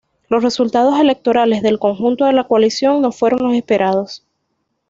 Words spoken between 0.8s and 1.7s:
electorales